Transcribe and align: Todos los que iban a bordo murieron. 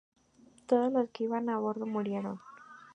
Todos 0.65 0.91
los 0.91 1.11
que 1.11 1.25
iban 1.25 1.47
a 1.51 1.59
bordo 1.59 1.85
murieron. 1.85 2.39